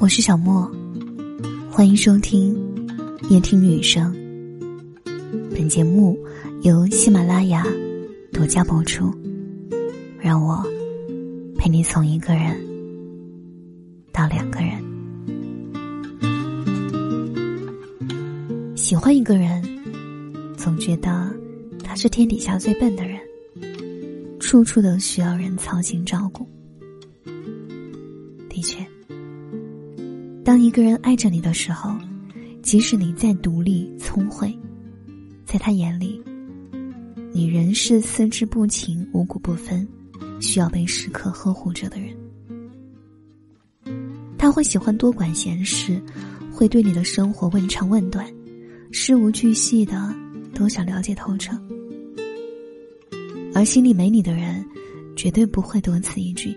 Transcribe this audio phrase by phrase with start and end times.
[0.00, 0.70] 我是小莫，
[1.68, 2.56] 欢迎收听
[3.30, 4.14] 夜听女生。
[5.50, 6.16] 本节目
[6.62, 7.66] 由喜马拉雅
[8.32, 9.12] 独家播出。
[10.20, 10.64] 让我
[11.56, 12.56] 陪你从一个人
[14.12, 14.78] 到两个人。
[18.76, 19.60] 喜欢一个人，
[20.56, 21.28] 总觉得
[21.82, 23.18] 他是天底下最笨的人，
[24.38, 26.48] 处处都需要人操心照顾。
[28.48, 28.87] 的确。
[30.48, 31.94] 当一个人爱着你的时候，
[32.62, 34.58] 即使你再独立聪慧，
[35.44, 36.18] 在他眼里，
[37.34, 39.86] 你仍是四肢不勤、五谷不分，
[40.40, 42.16] 需要被时刻呵护着的人。
[44.38, 46.02] 他会喜欢多管闲事，
[46.50, 48.26] 会对你的生活问长问短，
[48.90, 50.16] 事无巨细的
[50.54, 51.54] 都想了解透彻。
[53.54, 54.64] 而心里没你的人，
[55.14, 56.56] 绝对不会多此一举，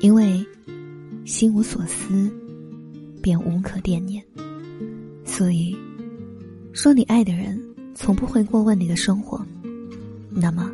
[0.00, 0.42] 因为。
[1.24, 2.32] 心无所思，
[3.28, 4.24] 便无可惦念。
[5.22, 5.76] 所以，
[6.72, 7.62] 说你爱的人
[7.94, 9.44] 从不会过问你的生活，
[10.30, 10.72] 那么，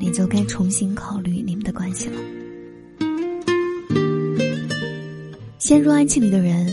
[0.00, 2.20] 你就该重新考虑你们的关系了。
[5.60, 6.66] 陷入爱情里的人，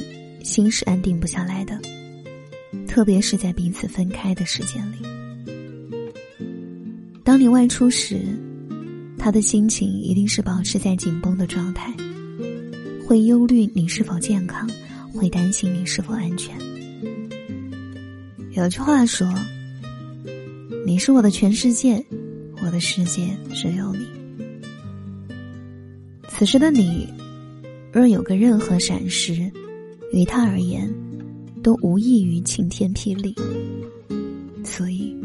[0.43, 1.79] 心是安定不下来的，
[2.87, 4.95] 特别是在彼此分开的时间里。
[7.23, 8.21] 当你外出时，
[9.19, 11.93] 他的心情一定是保持在紧绷的状态。
[13.07, 14.67] 会忧虑你是否健康，
[15.15, 16.55] 会担心你是否安全。
[18.51, 19.27] 有句话说
[20.85, 22.05] ：“你是我的全世界，
[22.61, 24.05] 我的世界只有你。”
[26.29, 27.07] 此时的你，
[27.91, 29.51] 若有个任何闪失，
[30.11, 30.93] 于他而言，
[31.63, 33.33] 都无异于晴天霹雳。
[34.63, 35.15] 所以，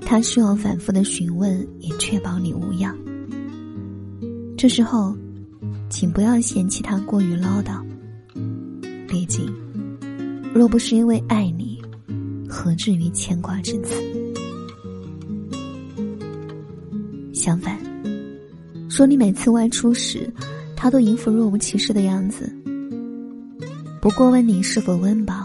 [0.00, 2.96] 他需要反复的询问，以确保你无恙。
[4.56, 5.14] 这时候。
[5.90, 7.82] 请不要嫌弃他过于唠叨。
[9.18, 9.52] 毕竟，
[10.54, 11.82] 若不是因为爱你，
[12.48, 13.96] 何至于牵挂至此？
[17.34, 17.76] 相反，
[18.88, 20.32] 说你每次外出时，
[20.76, 22.48] 他都一副若无其事的样子，
[24.00, 25.42] 不过问你是否温饱，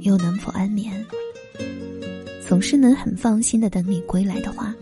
[0.00, 0.92] 又能否安眠，
[2.48, 4.74] 总是能很放心的等你归来的话。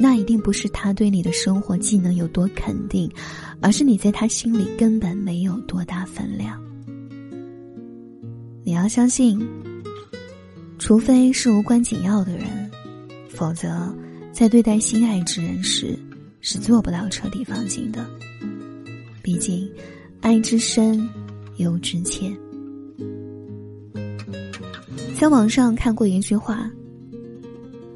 [0.00, 3.12] 那一定不是他对你的生活技能有多肯定，
[3.62, 6.60] 而是你在他心里根本没有多大分量。
[8.64, 9.40] 你要相信，
[10.78, 12.70] 除非是无关紧要的人，
[13.30, 13.94] 否则
[14.32, 15.98] 在对待心爱之人时，
[16.40, 18.04] 是做不到彻底放心的。
[19.22, 19.70] 毕竟，
[20.20, 21.08] 爱之深，
[21.56, 22.30] 忧之切。
[25.14, 26.68] 在网上看过一句话，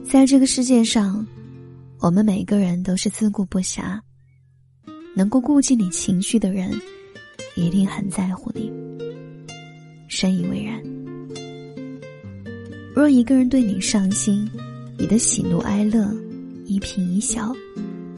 [0.04, 1.26] 在这个世界上。
[1.98, 3.98] 我们每个人都是自顾不暇，
[5.16, 6.70] 能够顾及你情绪的人，
[7.54, 8.70] 一定很在乎你。
[10.08, 10.78] 深以为然。
[12.94, 14.46] 若一个人对你上心，
[14.98, 16.14] 你的喜怒哀乐，
[16.66, 17.50] 一颦一笑，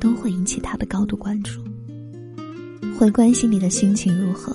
[0.01, 1.61] 都会引起他的高度关注，
[2.99, 4.53] 会关心你的心情如何，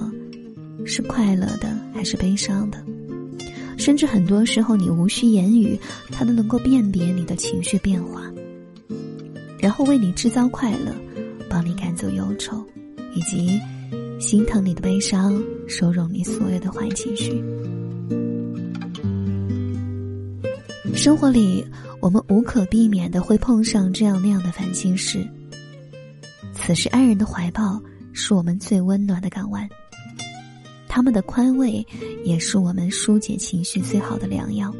[0.86, 2.78] 是快乐的还是悲伤的，
[3.78, 5.80] 甚至很多时候你无需言语，
[6.12, 8.30] 他都能够辨别你的情绪变化。
[9.62, 10.94] 然后为你制造快乐，
[11.54, 12.66] 帮你赶走忧愁，
[13.14, 13.62] 以及
[14.20, 17.32] 心疼你的悲伤，收容你所有的坏情绪。
[20.96, 21.64] 生活里，
[22.02, 25.24] 我们无可避免的会碰上这样那样的烦心事。
[26.56, 27.80] 此时，爱人的怀抱
[28.14, 29.70] 是我们最温暖的港湾，
[30.88, 31.86] 他们的宽慰
[32.24, 34.74] 也是我们疏解情绪最好的良药。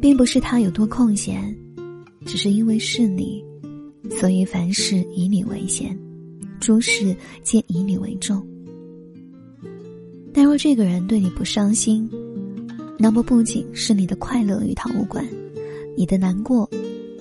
[0.00, 1.56] 并不是他有多空闲。
[2.24, 3.42] 只是因为是你，
[4.18, 5.98] 所以凡事以你为先，
[6.60, 8.46] 诸事皆以你为重。
[10.32, 12.08] 但若这个人对你不伤心，
[12.98, 15.26] 那么不仅是你的快乐与他无关，
[15.96, 16.68] 你的难过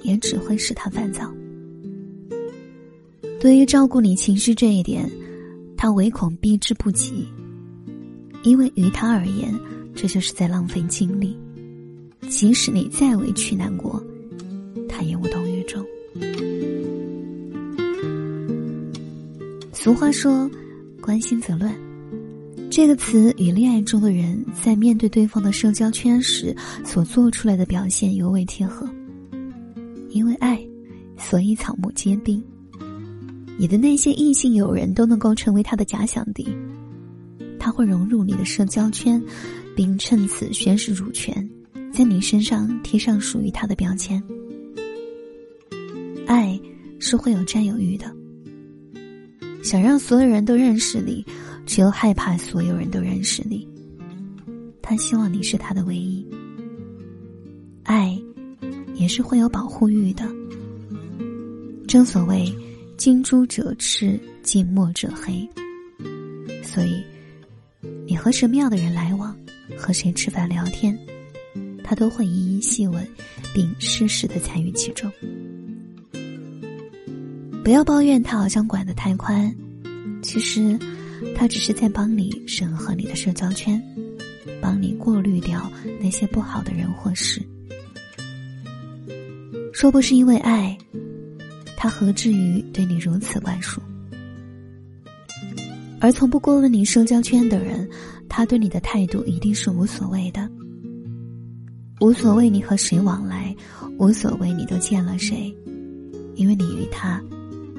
[0.03, 1.31] 也只会使他烦躁。
[3.39, 5.09] 对于照顾你情绪这一点，
[5.75, 7.27] 他唯恐避之不及，
[8.43, 9.53] 因为于他而言，
[9.95, 11.35] 这就是在浪费精力。
[12.29, 14.01] 即使你再委屈难过。
[14.87, 15.40] 他也无动
[19.83, 20.47] 俗话说
[21.01, 21.75] ：“关心则乱。”
[22.69, 26.55] 这个词与恋爱中的人在面对对方的社交圈时
[26.85, 28.87] 所做出来的表现尤为贴合。
[30.11, 30.63] 因为爱，
[31.17, 32.43] 所以草木皆兵。
[33.57, 36.47] 你的那些异性友人都能够成为他的假想敌，
[37.59, 39.19] 他会融入你的社交圈，
[39.75, 41.49] 并趁此宣示主权，
[41.91, 44.21] 在你身上贴上属于他的标签。
[46.27, 46.59] 爱
[46.99, 48.15] 是会有占有欲的，
[49.63, 51.25] 想让所有人都认识你，
[51.65, 53.67] 却又害怕所有人都认识你。
[54.81, 56.25] 他希望你是他的唯一。
[57.83, 58.19] 爱，
[58.95, 60.27] 也是会有保护欲的。
[61.87, 62.53] 正所谓，
[62.97, 65.47] 近朱者赤，近墨者黑。
[66.63, 67.03] 所以，
[68.05, 69.35] 你和什么样的人来往，
[69.77, 70.97] 和谁吃饭聊天，
[71.83, 73.05] 他都会一一细问，
[73.53, 75.11] 并适时的参与其中。
[77.63, 79.53] 不要抱怨他好像管得太宽，
[80.23, 80.77] 其实，
[81.35, 83.81] 他只是在帮你审核你的社交圈，
[84.59, 87.41] 帮你过滤掉那些不好的人或事。
[89.71, 90.75] 若不是因为爱，
[91.77, 93.79] 他何至于对你如此灌输？
[95.99, 97.87] 而从不过问你社交圈的人，
[98.27, 100.49] 他对你的态度一定是无所谓的，
[101.99, 103.55] 无所谓你和谁往来，
[103.99, 105.55] 无所谓你都见了谁，
[106.35, 107.21] 因为你与他。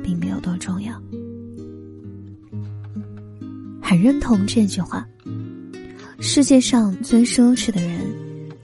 [0.02, 1.00] 并没有多重要，
[3.80, 5.06] 很认同这句话。
[6.20, 8.00] 世界上最奢侈的人，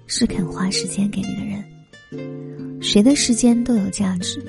[0.06, 1.64] 是肯花时间给你的人。
[2.80, 4.40] 谁的时间都有价值，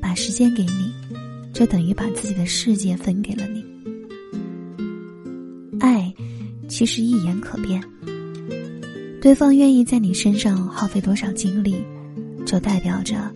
[0.00, 0.92] 把时间给你，
[1.52, 3.64] 就等于把自己的世界分给了你。
[5.78, 6.12] 爱，
[6.68, 7.82] 其实一眼可辨。
[9.20, 11.76] 对方愿意在你身上耗费多少精力，
[12.46, 13.30] 就代表着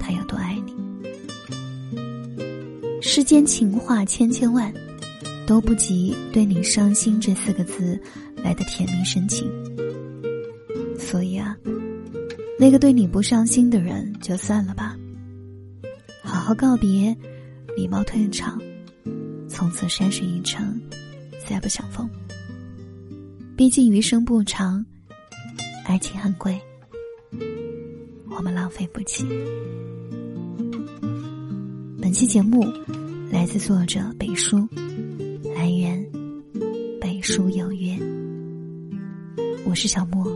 [0.00, 0.49] 他有多爱。
[3.12, 4.72] 世间情话千千万，
[5.44, 8.00] 都不及对你伤心这四个字
[8.36, 9.50] 来的甜蜜深情。
[10.96, 11.56] 所以啊，
[12.56, 14.96] 那个对你不伤心的人就算了吧，
[16.22, 17.12] 好好告别，
[17.76, 18.62] 礼貌退场，
[19.48, 20.80] 从此山水一程，
[21.48, 22.08] 再不相逢。
[23.56, 24.86] 毕竟余生不长，
[25.84, 26.56] 爱情很贵，
[28.30, 29.26] 我们浪费不起。
[32.00, 32.64] 本期节目
[33.30, 34.68] 来自作者北叔，
[35.54, 36.04] 来源
[37.00, 37.96] 北叔有约。
[39.64, 40.29] 我是小莫，